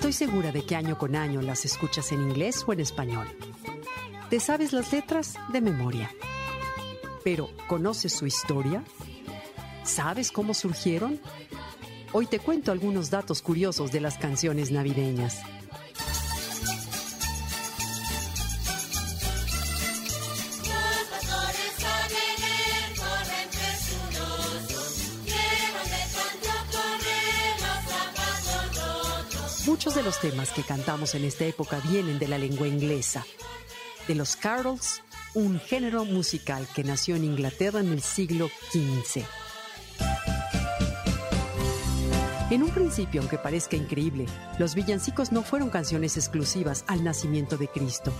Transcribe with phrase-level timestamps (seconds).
[0.00, 3.28] Estoy segura de que año con año las escuchas en inglés o en español.
[4.30, 6.10] Te sabes las letras de memoria.
[7.22, 8.82] Pero, ¿conoces su historia?
[9.84, 11.20] ¿Sabes cómo surgieron?
[12.14, 15.42] Hoy te cuento algunos datos curiosos de las canciones navideñas.
[29.70, 33.24] Muchos de los temas que cantamos en esta época vienen de la lengua inglesa,
[34.08, 35.00] de los carols,
[35.32, 39.22] un género musical que nació en Inglaterra en el siglo XV.
[42.50, 44.26] En un principio, aunque parezca increíble,
[44.58, 48.12] los villancicos no fueron canciones exclusivas al nacimiento de Cristo.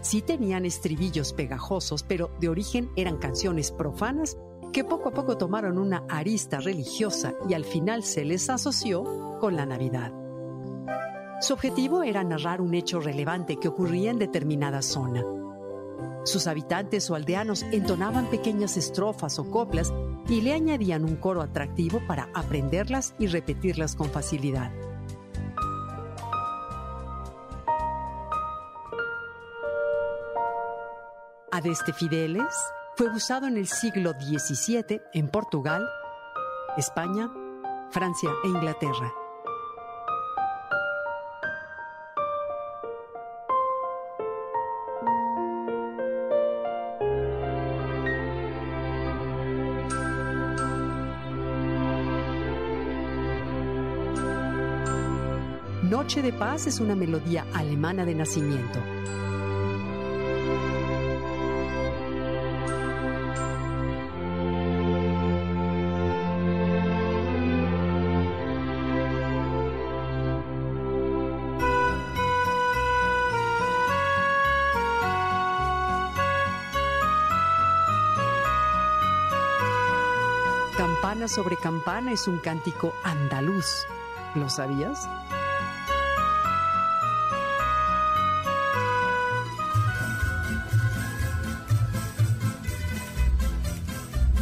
[0.00, 4.36] Sí tenían estribillos pegajosos, pero de origen eran canciones profanas
[4.72, 9.56] que poco a poco tomaron una arista religiosa y al final se les asoció con
[9.56, 10.25] la Navidad.
[11.38, 15.22] Su objetivo era narrar un hecho relevante que ocurría en determinada zona.
[16.24, 19.92] Sus habitantes o aldeanos entonaban pequeñas estrofas o coplas
[20.28, 24.72] y le añadían un coro atractivo para aprenderlas y repetirlas con facilidad.
[31.52, 32.54] Adeste Fideles
[32.96, 35.86] fue usado en el siglo XVII en Portugal,
[36.76, 37.30] España,
[37.90, 39.25] Francia e Inglaterra.
[56.06, 58.78] Noche de Paz es una melodía alemana de nacimiento.
[80.76, 83.88] Campana sobre campana es un cántico andaluz.
[84.36, 85.08] ¿Lo sabías?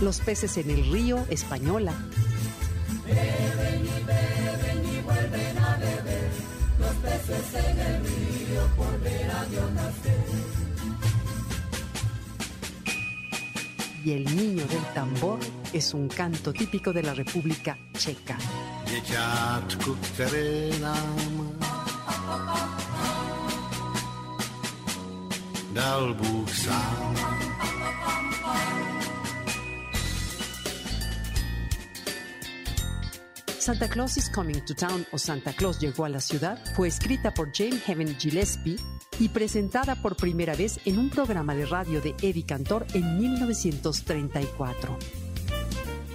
[0.04, 1.94] Los peces en el río, española.
[14.04, 15.38] Y el niño del tambor
[15.72, 18.36] es un canto típico de la República Checa.
[18.84, 19.97] Děťátku,
[25.72, 27.74] dal Bůh sám.
[33.65, 37.33] Santa Claus is Coming to Town o Santa Claus llegó a la ciudad fue escrita
[37.33, 38.77] por Jane Heaven Gillespie
[39.19, 44.99] y presentada por primera vez en un programa de radio de Eddie Cantor en 1934.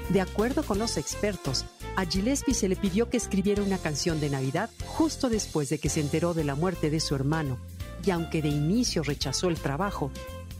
[0.09, 1.65] De acuerdo con los expertos,
[1.95, 5.89] a Gillespie se le pidió que escribiera una canción de Navidad justo después de que
[5.89, 7.57] se enteró de la muerte de su hermano,
[8.05, 10.11] y aunque de inicio rechazó el trabajo,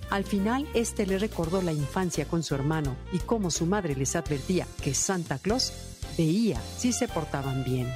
[0.09, 4.15] al final este le recordó la infancia con su hermano y cómo su madre les
[4.15, 5.71] advertía que Santa Claus
[6.19, 7.87] veía si se portaban bien.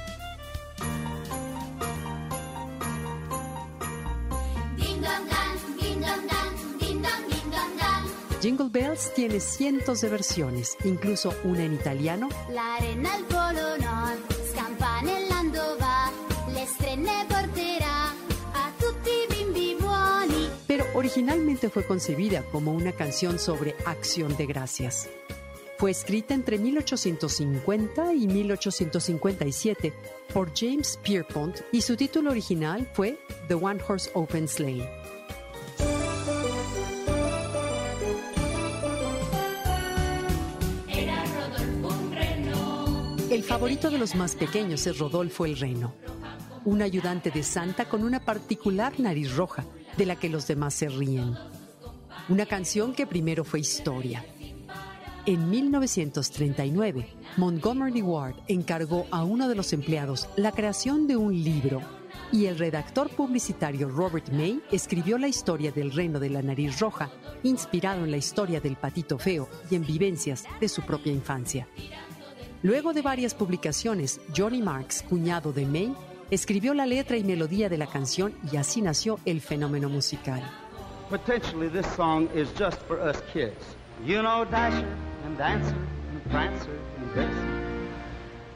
[8.40, 14.18] Jingle Bells tiene cientos de versiones, incluso una en italiano, L'arena al polo nord,
[14.52, 16.10] scampanellando va,
[16.52, 18.08] le strenne porterà
[18.52, 20.48] a tutti i bimbi buoni.
[20.66, 25.08] pero originalmente fue concebida como una canción sobre acción de gracias.
[25.76, 29.92] Fue escrita entre 1850 y 1857
[30.32, 33.18] por James Pierpont y su título original fue
[33.48, 34.88] The One Horse Open Sleigh.
[40.88, 43.16] Era Rodolfo un reno.
[43.30, 45.94] El favorito de los más pequeños es Rodolfo el Reno,
[46.64, 49.64] un ayudante de Santa con una particular nariz roja,
[49.96, 51.34] de la que los demás se ríen.
[52.28, 54.24] Una canción que primero fue historia.
[55.26, 61.80] En 1939, Montgomery Ward encargó a uno de los empleados la creación de un libro
[62.30, 67.08] y el redactor publicitario Robert May escribió la historia del reino de la nariz roja,
[67.42, 71.66] inspirado en la historia del patito feo y en vivencias de su propia infancia.
[72.62, 75.94] Luego de varias publicaciones, Johnny Marks, cuñado de May,
[76.30, 80.42] escribió la letra y melodía de la canción y así nació el fenómeno musical.
[81.08, 83.76] Potentially, this song is just for us kids.
[84.04, 84.44] You know
[85.24, 85.76] and Dancer
[86.10, 87.88] and Prancer and Vixen,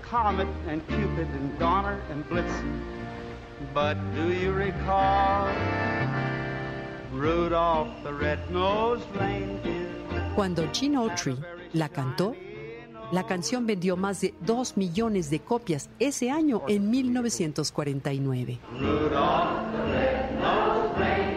[0.03, 2.81] Comet and Cupid and Donner and Blitzen.
[3.75, 5.49] But do you recall
[7.12, 9.88] Rudolph the Red-Nosed Reindeer?
[10.35, 11.37] Cuando Gene Autry
[11.73, 12.37] la cantó,
[13.11, 18.59] la canción vendió más de 2 millones de copias ese año en 1949.
[18.79, 21.27] Rudolph the Red-Nosed Reindeer,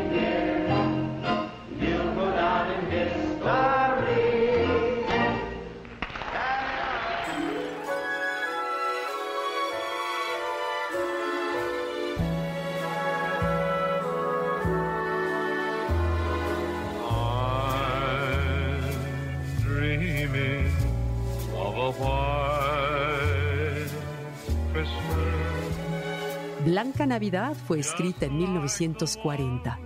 [26.71, 29.77] Blanca Navidad fue escrita en 1940.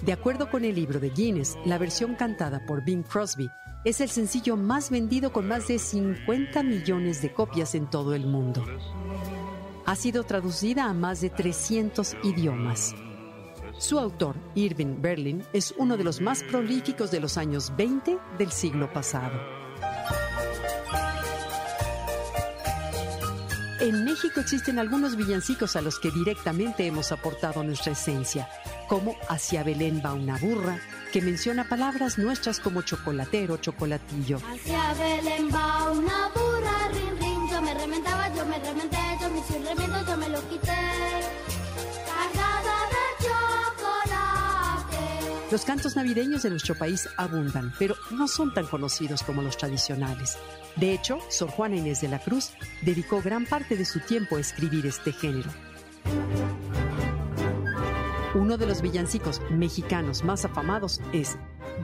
[0.00, 3.50] De acuerdo con el libro de Guinness, la versión cantada por Bing Crosby
[3.84, 8.26] es el sencillo más vendido con más de 50 millones de copias en todo el
[8.26, 8.64] mundo.
[9.84, 12.94] Ha sido traducida a más de 300 idiomas.
[13.76, 18.50] Su autor, Irving Berlin, es uno de los más prolíficos de los años 20 del
[18.50, 19.57] siglo pasado.
[23.80, 28.48] En México existen algunos villancicos a los que directamente hemos aportado nuestra esencia,
[28.88, 30.80] como Hacia Belén va una burra,
[31.12, 34.38] que menciona palabras nuestras como chocolatero, chocolatillo.
[34.38, 37.48] Hacia Belén va una burra, rin, rin.
[37.50, 40.78] Yo me remendaba, yo me rementé, yo me hice yo me lo quité.
[45.50, 50.36] Los cantos navideños de nuestro país abundan, pero no son tan conocidos como los tradicionales.
[50.76, 52.50] De hecho, Sor Juana Inés de la Cruz
[52.82, 55.50] dedicó gran parte de su tiempo a escribir este género.
[58.34, 61.38] Uno de los villancicos mexicanos más afamados es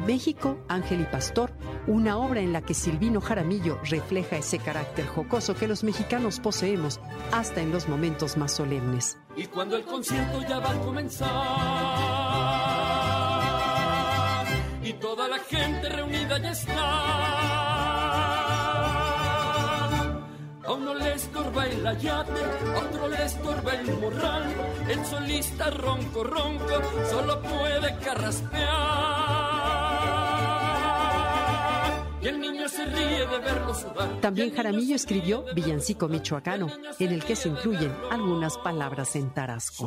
[0.06, 1.50] México, Ángel y Pastor,
[1.87, 7.00] una obra en la que Silvino Jaramillo refleja ese carácter jocoso que los mexicanos poseemos
[7.32, 9.16] hasta en los momentos más solemnes.
[9.37, 12.13] Y cuando el concierto ya va a comenzar
[14.94, 16.75] y toda la gente reunida ya está.
[20.67, 22.41] A uno le estorba el ayate,
[22.75, 24.44] a otro le estorba el morral.
[24.88, 28.64] El solista ronco, ronco, solo puede carraspear.
[32.23, 34.20] Y el niño se ríe de verlo sudar.
[34.23, 36.69] También Jaramillo escribió Villancico Michoacano,
[36.99, 39.87] en el que se incluyen algunas palabras en tarasco.